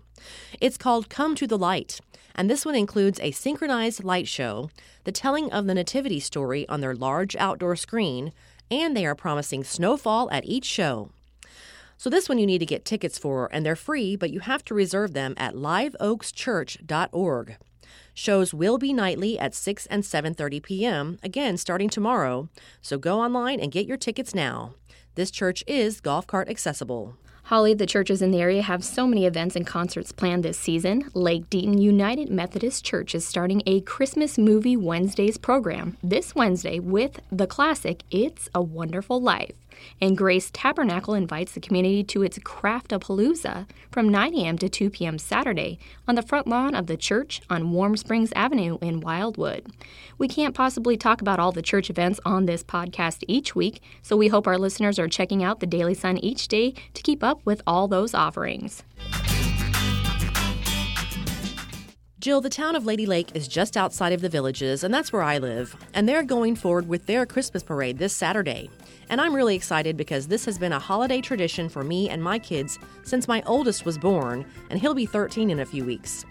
It's 0.62 0.78
called 0.78 1.10
Come 1.10 1.36
to 1.36 1.48
the 1.48 1.58
Light, 1.58 2.00
and 2.36 2.50
this 2.50 2.66
one 2.66 2.76
includes 2.76 3.20
a 3.20 3.32
synchronized 3.32 4.04
light 4.04 4.28
show, 4.28 4.70
the 5.04 5.12
telling 5.12 5.52
of 5.52 5.66
the 5.66 5.74
Nativity 5.74 6.20
story 6.20 6.68
on 6.70 6.82
their 6.82 6.96
large 6.96 7.36
outdoor 7.36 7.76
screen, 7.76 8.32
and 8.70 8.96
they 8.96 9.06
are 9.06 9.16
promising 9.16 9.64
snowfall 9.64 10.30
at 10.32 10.46
each 10.46 10.66
show. 10.66 11.10
So 12.04 12.10
this 12.10 12.28
one 12.28 12.38
you 12.38 12.46
need 12.46 12.60
to 12.60 12.66
get 12.66 12.84
tickets 12.84 13.18
for, 13.18 13.48
and 13.54 13.66
they're 13.66 13.78
free, 13.78 14.18
but 14.18 14.30
you 14.30 14.42
have 14.42 14.66
to 14.66 14.74
reserve 14.74 15.14
them 15.14 15.36
at 15.38 15.56
liveoakschurch.org. 15.56 17.56
Shows 18.14 18.54
will 18.54 18.78
be 18.78 18.92
nightly 18.92 19.40
at 19.40 19.56
6 19.56 19.86
and 19.86 20.04
7:30 20.04 20.62
p.m., 20.62 21.18
again 21.24 21.56
starting 21.56 21.88
tomorrow. 21.88 22.50
So 22.82 22.98
go 22.98 23.22
online 23.22 23.62
and 23.62 23.72
get 23.72 23.86
your 23.86 23.96
tickets 23.96 24.36
now. 24.36 24.74
This 25.16 25.32
church 25.32 25.64
is 25.66 26.02
golf 26.02 26.28
cart 26.28 26.50
accessible. 26.50 27.16
Holly, 27.44 27.74
the 27.74 27.86
churches 27.86 28.22
in 28.22 28.32
the 28.32 28.42
area 28.42 28.64
have 28.64 28.84
so 28.84 29.08
many 29.08 29.26
events 29.26 29.56
and 29.56 29.66
concerts 29.66 30.12
planned 30.12 30.44
this 30.44 30.60
season. 30.60 31.10
Lake 31.14 31.50
Deaton 31.50 31.82
United 31.82 32.30
Methodist 32.30 32.84
Church 32.84 33.16
is 33.16 33.26
starting 33.26 33.64
a 33.66 33.80
Christmas 33.80 34.38
Movie 34.38 34.76
Wednesdays 34.76 35.38
program 35.38 35.96
this 36.04 36.36
Wednesday 36.36 36.80
with 36.80 37.22
the 37.32 37.48
classic 37.48 38.04
It's 38.12 38.50
a 38.54 38.62
Wonderful 38.62 39.22
Life. 39.22 39.63
And 40.02 40.18
Grace 40.18 40.50
Tabernacle 40.54 41.14
invites 41.14 41.54
the 41.54 41.60
community 41.60 42.04
to 42.06 42.24
its 42.24 42.40
Craftapalooza 42.40 43.68
from 43.92 44.10
9 44.10 44.34
a.m. 44.36 44.58
to 44.58 44.70
2 44.70 44.90
p.m. 44.90 45.18
Saturday 45.18 45.80
on 46.08 46.16
the 46.16 46.22
front 46.22 46.48
lawn 46.48 46.76
of 46.76 46.88
the 46.88 46.98
church 46.98 47.42
on 47.50 47.72
Warm 47.72 47.98
Springs 47.98 48.32
Avenue 48.36 48.78
in 48.82 49.02
Wildwood. 49.02 49.68
We 50.18 50.28
can't 50.28 50.56
possibly 50.56 50.98
talk 50.98 51.22
about 51.22 51.40
all 51.40 51.52
the 51.52 51.62
church 51.62 51.90
events 51.90 52.20
on 52.26 52.46
this 52.46 52.64
podcast 52.64 53.24
each 53.28 53.56
week, 53.56 53.82
so 54.02 54.18
we 54.18 54.28
hope 54.28 54.48
our 54.48 54.58
listeners 54.58 55.00
are 55.00 55.08
checking 55.08 55.44
out 55.44 55.60
the 55.60 55.68
Daily 55.68 55.94
Sun 55.94 56.18
each 56.18 56.48
day 56.48 56.74
to 56.94 57.02
keep 57.02 57.24
up 57.24 57.40
with 57.46 57.62
all 57.66 57.88
those 57.88 58.14
offerings. 58.14 58.84
Jill, 62.24 62.40
the 62.40 62.50
town 62.50 62.78
of 62.78 62.86
Lady 62.86 63.06
Lake 63.06 63.36
is 63.36 63.50
just 63.50 63.76
outside 63.76 64.14
of 64.14 64.22
the 64.22 64.30
villages, 64.30 64.86
and 64.86 64.94
that's 64.94 65.12
where 65.12 65.22
I 65.22 65.40
live. 65.40 65.76
And 65.94 66.08
they're 66.08 66.24
going 66.24 66.56
forward 66.56 66.88
with 66.88 67.06
their 67.06 67.26
Christmas 67.26 67.64
parade 67.64 67.98
this 67.98 68.16
Saturday. 68.16 68.70
And 69.10 69.20
I'm 69.20 69.36
really 69.36 69.58
excited 69.58 69.98
because 69.98 70.26
this 70.26 70.46
has 70.46 70.58
been 70.58 70.72
a 70.72 70.80
holiday 70.80 71.20
tradition 71.20 71.68
for 71.68 71.84
me 71.84 72.10
and 72.10 72.24
my 72.24 72.40
kids 72.40 72.80
since 73.04 73.28
my 73.28 73.44
oldest 73.46 73.86
was 73.86 73.98
born, 73.98 74.46
and 74.70 74.80
he'll 74.80 74.94
be 74.94 75.06
13 75.06 75.50
in 75.50 75.60
a 75.60 75.66
few 75.66 75.84
weeks. 75.84 76.24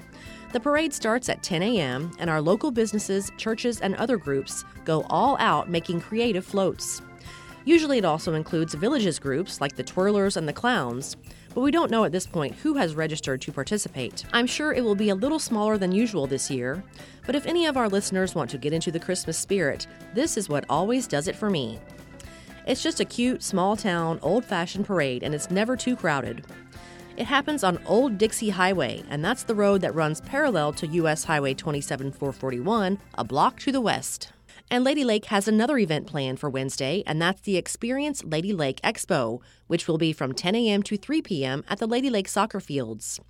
The 0.55 0.61
parade 0.61 0.95
starts 0.95 1.29
at 1.29 1.43
10 1.43 1.63
a.m., 1.63 2.11
and 2.19 2.31
our 2.31 2.41
local 2.41 2.71
businesses, 2.71 3.31
churches, 3.37 3.83
and 3.83 3.95
other 3.97 4.17
groups 4.17 4.65
go 4.87 5.05
all 5.11 5.37
out 5.41 5.69
making 5.69 6.01
creative 6.01 6.47
floats. 6.47 7.03
Usually, 7.65 7.99
it 7.99 8.05
also 8.05 8.35
includes 8.35 8.75
villages 8.75 9.19
groups 9.19 9.61
like 9.61 9.77
the 9.77 9.85
Twirlers 9.85 10.37
and 10.37 10.49
the 10.49 10.53
Clowns, 10.53 11.17
but 11.55 11.61
we 11.61 11.71
don't 11.71 11.91
know 11.91 12.05
at 12.05 12.13
this 12.13 12.27
point 12.27 12.55
who 12.57 12.75
has 12.75 12.95
registered 12.95 13.41
to 13.43 13.53
participate. 13.53 14.25
I'm 14.33 14.47
sure 14.47 14.73
it 14.73 14.83
will 14.83 14.95
be 14.95 15.11
a 15.11 15.15
little 15.15 15.39
smaller 15.39 15.79
than 15.79 15.93
usual 15.93 16.27
this 16.27 16.51
year, 16.51 16.83
but 17.27 17.37
if 17.37 17.47
any 17.47 17.67
of 17.67 17.77
our 17.77 17.89
listeners 17.89 18.35
want 18.35 18.51
to 18.51 18.59
get 18.59 18.73
into 18.73 18.91
the 18.91 18.99
Christmas 18.99 19.39
spirit, 19.39 19.87
this 20.15 20.37
is 20.37 20.49
what 20.49 20.65
always 20.69 21.07
does 21.07 21.29
it 21.29 21.37
for 21.37 21.51
me. 21.51 21.79
It's 22.67 22.83
just 22.83 23.01
a 23.01 23.05
cute, 23.05 23.43
small 23.43 23.77
town, 23.77 24.19
old 24.23 24.45
fashioned 24.45 24.87
parade, 24.87 25.23
and 25.23 25.35
it's 25.35 25.51
never 25.51 25.77
too 25.77 25.97
crowded. 25.97 26.45
It 27.17 27.27
happens 27.27 27.63
on 27.63 27.79
Old 27.87 28.19
Dixie 28.19 28.51
Highway, 28.51 29.03
and 29.11 29.25
that's 29.25 29.43
the 29.43 29.55
road 29.55 29.83
that 29.83 29.95
runs 29.95 30.21
parallel 30.23 30.73
to 30.75 30.87
US 30.87 31.25
Highway 31.25 31.55
27441, 31.55 32.99
a 33.15 33.25
block 33.25 33.61
to 33.61 33.73
the 33.73 33.81
west. 33.81 34.33
And 34.73 34.85
Lady 34.85 35.05
Lake 35.05 35.27
has 35.27 35.47
another 35.47 35.77
event 35.77 36.07
planned 36.07 36.41
for 36.41 36.49
Wednesday, 36.49 37.03
and 37.07 37.21
that's 37.21 37.43
the 37.43 37.59
Experience 37.59 38.25
Lady 38.25 38.55
Lake 38.55 38.81
Expo, 38.81 39.43
which 39.67 39.87
will 39.87 39.99
be 39.99 40.15
from 40.15 40.33
10 40.33 40.55
a.m. 40.55 40.83
to 40.85 40.97
3 40.97 41.21
p.m. 41.21 41.63
at 41.69 41.79
the 41.79 41.87
Lady 41.87 42.09
Lake 42.09 42.27
soccer 42.27 42.59
fields. 42.59 43.21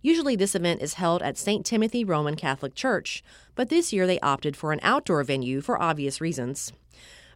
Usually, 0.00 0.36
this 0.36 0.54
event 0.54 0.80
is 0.80 0.94
held 0.94 1.20
at 1.20 1.36
St. 1.36 1.66
Timothy 1.66 2.04
Roman 2.04 2.36
Catholic 2.36 2.76
Church, 2.76 3.24
but 3.56 3.68
this 3.68 3.92
year 3.92 4.06
they 4.06 4.20
opted 4.20 4.56
for 4.56 4.70
an 4.70 4.78
outdoor 4.84 5.24
venue 5.24 5.60
for 5.60 5.82
obvious 5.82 6.20
reasons. 6.20 6.72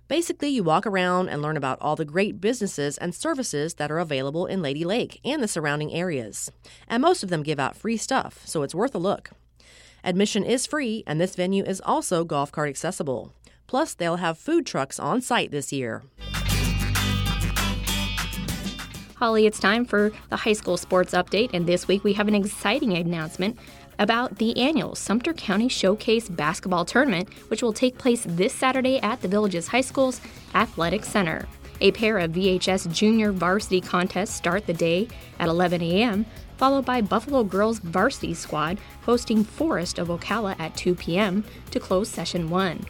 Basically, 0.06 0.50
you 0.50 0.62
walk 0.62 0.86
around 0.86 1.28
and 1.28 1.42
learn 1.42 1.56
about 1.56 1.78
all 1.80 1.96
the 1.96 2.04
great 2.04 2.40
businesses 2.40 2.96
and 2.96 3.12
services 3.12 3.74
that 3.74 3.90
are 3.90 3.98
available 3.98 4.46
in 4.46 4.62
Lady 4.62 4.84
Lake 4.84 5.18
and 5.24 5.42
the 5.42 5.48
surrounding 5.48 5.92
areas. 5.92 6.52
And 6.86 7.02
most 7.02 7.24
of 7.24 7.30
them 7.30 7.42
give 7.42 7.58
out 7.58 7.74
free 7.74 7.96
stuff, 7.96 8.42
so 8.44 8.62
it's 8.62 8.76
worth 8.76 8.94
a 8.94 8.98
look. 8.98 9.30
Admission 10.04 10.44
is 10.44 10.66
free, 10.66 11.02
and 11.04 11.20
this 11.20 11.34
venue 11.34 11.64
is 11.64 11.82
also 11.84 12.22
golf 12.22 12.52
cart 12.52 12.68
accessible. 12.68 13.32
Plus, 13.66 13.94
they'll 13.94 14.16
have 14.16 14.38
food 14.38 14.66
trucks 14.66 14.98
on 15.00 15.20
site 15.20 15.50
this 15.50 15.72
year. 15.72 16.02
Holly, 19.16 19.46
it's 19.46 19.58
time 19.58 19.86
for 19.86 20.12
the 20.28 20.36
high 20.36 20.52
school 20.52 20.76
sports 20.76 21.14
update, 21.14 21.50
and 21.54 21.66
this 21.66 21.88
week 21.88 22.04
we 22.04 22.12
have 22.12 22.28
an 22.28 22.34
exciting 22.34 22.92
announcement 22.92 23.58
about 23.98 24.36
the 24.36 24.54
annual 24.58 24.94
Sumter 24.94 25.32
County 25.32 25.68
Showcase 25.68 26.28
Basketball 26.28 26.84
Tournament, 26.84 27.32
which 27.48 27.62
will 27.62 27.72
take 27.72 27.96
place 27.96 28.24
this 28.28 28.52
Saturday 28.52 28.98
at 29.00 29.22
the 29.22 29.28
Village's 29.28 29.68
High 29.68 29.80
School's 29.80 30.20
Athletic 30.54 31.02
Center. 31.04 31.48
A 31.80 31.92
pair 31.92 32.18
of 32.18 32.32
VHS 32.32 32.92
junior 32.92 33.32
varsity 33.32 33.80
contests 33.80 34.34
start 34.34 34.66
the 34.66 34.74
day 34.74 35.08
at 35.38 35.48
11 35.48 35.80
a.m., 35.82 36.26
followed 36.58 36.84
by 36.84 37.00
Buffalo 37.00 37.44
Girls 37.44 37.78
varsity 37.78 38.34
squad 38.34 38.78
hosting 39.02 39.44
Forest 39.44 39.98
of 39.98 40.08
Ocala 40.08 40.58
at 40.58 40.76
2 40.76 40.94
p.m. 40.94 41.44
to 41.70 41.80
close 41.80 42.08
session 42.08 42.48
1. 42.48 42.84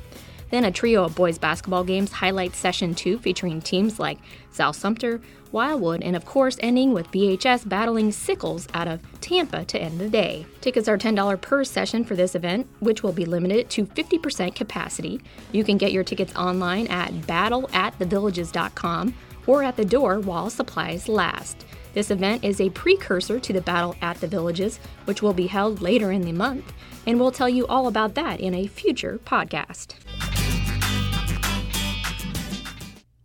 Then 0.50 0.64
a 0.64 0.70
trio 0.70 1.04
of 1.04 1.14
boys 1.14 1.38
basketball 1.38 1.84
games 1.84 2.12
highlights 2.12 2.58
session 2.58 2.94
2 2.94 3.18
featuring 3.18 3.60
teams 3.60 3.98
like 3.98 4.18
South 4.50 4.76
Sumter, 4.76 5.20
Wildwood, 5.52 6.02
and 6.02 6.16
of 6.16 6.24
course 6.24 6.56
ending 6.60 6.92
with 6.92 7.10
VHS 7.10 7.68
battling 7.68 8.12
Sickles 8.12 8.66
out 8.74 8.88
of 8.88 9.00
Tampa 9.20 9.64
to 9.66 9.80
end 9.80 9.98
the 9.98 10.08
day. 10.08 10.46
Tickets 10.60 10.88
are 10.88 10.98
$10 10.98 11.40
per 11.40 11.64
session 11.64 12.04
for 12.04 12.14
this 12.14 12.34
event, 12.34 12.68
which 12.80 13.02
will 13.02 13.12
be 13.12 13.24
limited 13.24 13.70
to 13.70 13.86
50% 13.86 14.54
capacity. 14.54 15.20
You 15.52 15.64
can 15.64 15.78
get 15.78 15.92
your 15.92 16.04
tickets 16.04 16.34
online 16.36 16.86
at 16.88 17.12
battleatthevillages.com 17.12 19.14
or 19.46 19.62
at 19.62 19.76
the 19.76 19.84
door 19.84 20.20
while 20.20 20.50
supplies 20.50 21.08
last. 21.08 21.64
This 21.94 22.10
event 22.10 22.44
is 22.44 22.60
a 22.60 22.70
precursor 22.70 23.40
to 23.40 23.52
the 23.52 23.60
Battle 23.60 23.96
at 24.02 24.20
the 24.20 24.26
Villages, 24.26 24.78
which 25.06 25.22
will 25.22 25.32
be 25.32 25.46
held 25.46 25.80
later 25.80 26.12
in 26.12 26.22
the 26.22 26.32
month, 26.32 26.72
and 27.06 27.18
we'll 27.18 27.30
tell 27.30 27.48
you 27.48 27.66
all 27.68 27.88
about 27.88 28.14
that 28.16 28.40
in 28.40 28.54
a 28.54 28.66
future 28.66 29.18
podcast. 29.24 29.94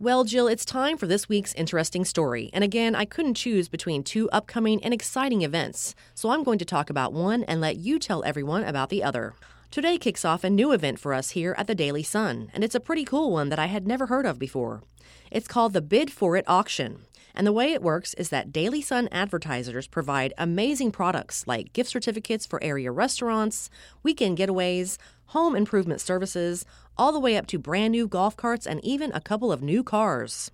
Well, 0.02 0.24
Jill, 0.24 0.48
it's 0.48 0.66
time 0.66 0.98
for 0.98 1.06
this 1.06 1.30
week's 1.30 1.54
interesting 1.54 2.06
story. 2.06 2.50
And 2.54 2.64
again, 2.64 2.96
I 2.96 3.06
couldn't 3.06 3.36
choose 3.36 3.70
between 3.70 4.02
two 4.02 4.28
upcoming 4.32 4.84
and 4.84 4.96
exciting 4.96 5.44
events, 5.44 5.94
so 6.16 6.32
I'm 6.32 6.44
going 6.44 6.58
to 6.58 6.66
talk 6.66 6.90
about 6.90 7.14
one 7.14 7.44
and 7.44 7.62
let 7.62 7.78
you 7.78 8.00
tell 8.00 8.24
everyone 8.24 8.64
about 8.64 8.90
the 8.90 9.04
other. 9.04 9.36
Today 9.70 10.00
kicks 10.00 10.26
off 10.26 10.44
a 10.44 10.50
new 10.50 10.72
event 10.72 10.98
for 10.98 11.14
us 11.14 11.30
here 11.30 11.54
at 11.56 11.68
the 11.68 11.76
Daily 11.76 12.02
Sun, 12.02 12.50
and 12.52 12.64
it's 12.64 12.74
a 12.74 12.80
pretty 12.80 13.06
cool 13.06 13.32
one 13.32 13.50
that 13.50 13.60
I 13.60 13.68
had 13.68 13.86
never 13.86 14.08
heard 14.08 14.26
of 14.26 14.40
before. 14.40 14.82
It's 15.30 15.48
called 15.48 15.74
the 15.74 15.84
Bid 15.84 16.12
for 16.12 16.36
It 16.36 16.46
Auction. 16.48 17.06
And 17.36 17.46
the 17.46 17.54
way 17.54 17.72
it 17.72 17.84
works 17.84 18.16
is 18.16 18.30
that 18.30 18.52
Daily 18.52 18.82
Sun 18.82 19.08
advertisers 19.12 19.88
provide 19.88 20.34
amazing 20.36 20.92
products 20.92 21.46
like 21.46 21.74
gift 21.74 21.92
certificates 21.92 22.48
for 22.48 22.62
area 22.64 22.92
restaurants, 22.92 23.70
weekend 24.02 24.40
getaways, 24.40 24.98
home 25.28 25.56
improvement 25.56 26.02
services, 26.02 26.66
all 27.02 27.12
the 27.12 27.20
way 27.20 27.36
up 27.36 27.48
to 27.48 27.58
brand 27.58 27.92
new 27.94 28.08
golf 28.08 28.38
carts 28.38 28.68
and 28.68 28.80
even 28.86 29.12
a 29.12 29.20
couple 29.20 29.52
of 29.52 29.64
new 29.64 29.84
cars. 29.84 30.52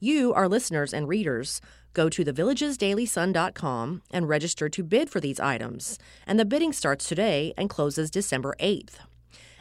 You, 0.00 0.32
our 0.32 0.48
listeners 0.48 0.94
and 0.94 1.06
readers, 1.06 1.60
go 1.92 2.08
to 2.08 2.24
thevillagesdailysun.com 2.24 4.02
and 4.10 4.26
register 4.26 4.70
to 4.70 4.82
bid 4.82 5.10
for 5.10 5.20
these 5.20 5.38
items, 5.38 5.98
and 6.26 6.40
the 6.40 6.46
bidding 6.46 6.72
starts 6.72 7.06
today 7.06 7.52
and 7.58 7.68
closes 7.68 8.10
December 8.10 8.54
8th. 8.58 9.00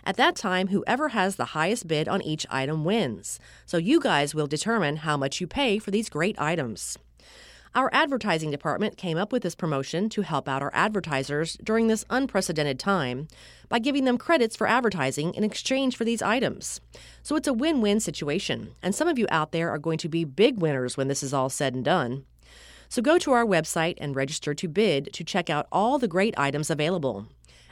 At 0.05 0.15
that 0.15 0.37
time, 0.37 0.69
whoever 0.69 1.09
has 1.09 1.35
the 1.35 1.51
highest 1.51 1.89
bid 1.89 2.07
on 2.07 2.21
each 2.21 2.47
item 2.49 2.85
wins. 2.85 3.37
So 3.65 3.75
you 3.75 3.99
guys 3.99 4.33
will 4.33 4.47
determine 4.47 4.97
how 4.97 5.17
much 5.17 5.41
you 5.41 5.47
pay 5.47 5.79
for 5.79 5.91
these 5.91 6.09
great 6.09 6.39
items. 6.39 6.97
Our 7.73 7.89
advertising 7.93 8.51
department 8.51 8.97
came 8.97 9.17
up 9.17 9.31
with 9.31 9.43
this 9.43 9.55
promotion 9.55 10.09
to 10.09 10.23
help 10.23 10.49
out 10.49 10.61
our 10.61 10.71
advertisers 10.73 11.57
during 11.63 11.87
this 11.87 12.03
unprecedented 12.09 12.77
time 12.79 13.29
by 13.69 13.79
giving 13.79 14.03
them 14.03 14.17
credits 14.17 14.57
for 14.57 14.67
advertising 14.67 15.33
in 15.35 15.45
exchange 15.45 15.95
for 15.95 16.03
these 16.03 16.21
items. 16.21 16.81
So 17.23 17.37
it's 17.37 17.47
a 17.47 17.53
win 17.53 17.79
win 17.79 18.01
situation, 18.01 18.75
and 18.83 18.93
some 18.93 19.07
of 19.07 19.17
you 19.17 19.25
out 19.29 19.53
there 19.53 19.69
are 19.69 19.79
going 19.79 19.99
to 19.99 20.09
be 20.09 20.25
big 20.25 20.61
winners 20.61 20.97
when 20.97 21.07
this 21.07 21.23
is 21.23 21.33
all 21.33 21.47
said 21.47 21.73
and 21.73 21.85
done. 21.85 22.25
So 22.89 23.01
go 23.01 23.17
to 23.19 23.31
our 23.31 23.45
website 23.45 23.95
and 24.01 24.17
register 24.17 24.53
to 24.53 24.67
bid 24.67 25.13
to 25.13 25.23
check 25.23 25.49
out 25.49 25.67
all 25.71 25.97
the 25.97 26.09
great 26.09 26.37
items 26.37 26.69
available. 26.69 27.27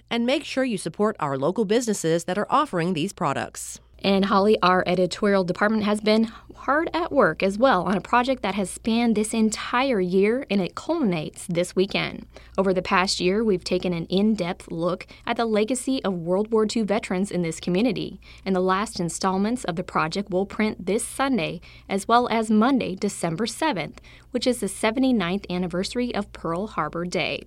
And 0.09 0.25
make 0.25 0.45
sure 0.45 0.63
you 0.63 0.77
support 0.77 1.17
our 1.19 1.37
local 1.37 1.65
businesses 1.65 2.23
that 2.23 2.37
are 2.37 2.47
offering 2.49 2.93
these 2.93 3.11
products. 3.11 3.81
And 4.01 4.25
Holly, 4.25 4.57
our 4.61 4.83
editorial 4.87 5.43
department 5.43 5.83
has 5.83 5.99
been 6.01 6.31
hard 6.55 6.89
at 6.93 7.11
work 7.11 7.41
as 7.41 7.57
well 7.57 7.83
on 7.83 7.95
a 7.95 8.01
project 8.01 8.43
that 8.43 8.55
has 8.55 8.69
spanned 8.69 9.15
this 9.15 9.33
entire 9.33 9.99
year 9.99 10.45
and 10.49 10.61
it 10.61 10.75
culminates 10.75 11.47
this 11.47 11.75
weekend. 11.75 12.25
Over 12.57 12.73
the 12.73 12.81
past 12.81 13.19
year, 13.19 13.43
we've 13.43 13.63
taken 13.63 13.93
an 13.93 14.05
in 14.05 14.35
depth 14.35 14.69
look 14.69 15.07
at 15.25 15.37
the 15.37 15.45
legacy 15.45 16.03
of 16.03 16.13
World 16.13 16.51
War 16.51 16.67
II 16.73 16.83
veterans 16.83 17.31
in 17.31 17.41
this 17.41 17.59
community, 17.59 18.19
and 18.45 18.55
the 18.55 18.59
last 18.61 18.99
installments 18.99 19.63
of 19.63 19.77
the 19.77 19.83
project 19.83 20.29
will 20.29 20.45
print 20.45 20.85
this 20.85 21.05
Sunday 21.05 21.61
as 21.87 22.07
well 22.07 22.27
as 22.29 22.51
Monday, 22.51 22.95
December 22.95 23.45
7th, 23.45 23.97
which 24.31 24.45
is 24.45 24.59
the 24.59 24.67
79th 24.67 25.49
anniversary 25.49 26.13
of 26.13 26.31
Pearl 26.33 26.67
Harbor 26.67 27.05
Day. 27.05 27.45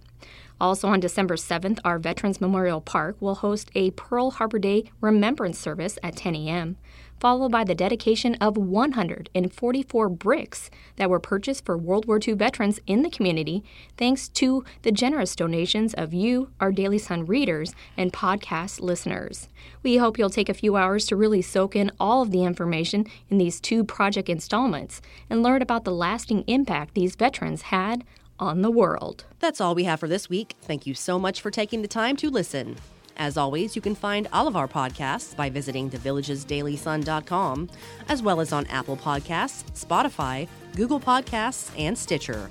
Also 0.62 0.86
on 0.86 1.00
December 1.00 1.34
7th, 1.34 1.80
our 1.84 1.98
Veterans 1.98 2.40
Memorial 2.40 2.80
Park 2.80 3.16
will 3.20 3.34
host 3.34 3.70
a 3.74 3.90
Pearl 3.90 4.30
Harbor 4.30 4.60
Day 4.60 4.84
remembrance 5.00 5.58
service 5.58 5.98
at 6.04 6.14
10 6.16 6.36
a.m., 6.36 6.76
followed 7.18 7.52
by 7.52 7.62
the 7.62 7.74
dedication 7.74 8.34
of 8.40 8.56
144 8.56 10.08
bricks 10.08 10.70
that 10.96 11.08
were 11.08 11.20
purchased 11.20 11.64
for 11.64 11.76
World 11.76 12.06
War 12.06 12.20
II 12.24 12.34
veterans 12.34 12.80
in 12.86 13.02
the 13.02 13.10
community, 13.10 13.64
thanks 13.96 14.28
to 14.30 14.64
the 14.82 14.92
generous 14.92 15.36
donations 15.36 15.94
of 15.94 16.12
you, 16.12 16.50
our 16.60 16.72
Daily 16.72 16.98
Sun 16.98 17.26
readers, 17.26 17.74
and 17.96 18.12
podcast 18.12 18.80
listeners. 18.80 19.48
We 19.82 19.98
hope 19.98 20.18
you'll 20.18 20.30
take 20.30 20.48
a 20.48 20.54
few 20.54 20.76
hours 20.76 21.06
to 21.06 21.16
really 21.16 21.42
soak 21.42 21.76
in 21.76 21.92
all 21.98 22.22
of 22.22 22.30
the 22.30 22.44
information 22.44 23.06
in 23.30 23.38
these 23.38 23.60
two 23.60 23.84
project 23.84 24.28
installments 24.28 25.00
and 25.30 25.42
learn 25.42 25.62
about 25.62 25.84
the 25.84 25.92
lasting 25.92 26.42
impact 26.46 26.94
these 26.94 27.14
veterans 27.16 27.62
had 27.62 28.04
on 28.42 28.62
the 28.62 28.70
world. 28.70 29.24
That's 29.38 29.60
all 29.60 29.74
we 29.74 29.84
have 29.84 30.00
for 30.00 30.08
this 30.08 30.28
week. 30.28 30.56
Thank 30.62 30.86
you 30.86 30.94
so 30.94 31.18
much 31.18 31.40
for 31.40 31.50
taking 31.50 31.80
the 31.80 31.88
time 31.88 32.16
to 32.16 32.28
listen. 32.28 32.76
As 33.16 33.36
always, 33.36 33.76
you 33.76 33.82
can 33.82 33.94
find 33.94 34.26
all 34.32 34.48
of 34.48 34.56
our 34.56 34.66
podcasts 34.66 35.36
by 35.36 35.48
visiting 35.48 35.88
thevillagesdailysun.com, 35.90 37.70
as 38.08 38.22
well 38.22 38.40
as 38.40 38.52
on 38.52 38.66
Apple 38.66 38.96
Podcasts, 38.96 39.64
Spotify, 39.72 40.48
Google 40.74 40.98
Podcasts, 40.98 41.70
and 41.78 41.96
Stitcher. 41.96 42.50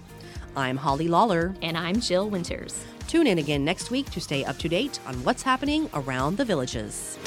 I'm 0.56 0.78
Holly 0.78 1.08
Lawler. 1.08 1.56
And 1.62 1.78
I'm 1.78 2.00
Jill 2.00 2.30
Winters. 2.30 2.86
Tune 3.08 3.28
in 3.28 3.40
again 3.40 3.66
next 3.66 3.92
week 3.92 4.10
to 4.12 4.22
stay 4.22 4.46
up 4.46 4.58
to 4.60 4.70
date 4.70 5.00
on 5.06 5.16
what's 5.24 5.44
happening 5.44 5.90
around 5.94 6.38
the 6.38 6.46
villages. 6.46 7.18